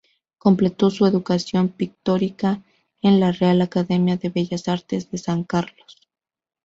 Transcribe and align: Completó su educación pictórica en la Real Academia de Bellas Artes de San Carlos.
Completó 0.39 0.89
su 0.89 1.05
educación 1.05 1.69
pictórica 1.69 2.63
en 3.03 3.19
la 3.19 3.31
Real 3.31 3.61
Academia 3.61 4.17
de 4.17 4.29
Bellas 4.29 4.67
Artes 4.67 5.11
de 5.11 5.19
San 5.19 5.43
Carlos. 5.43 6.09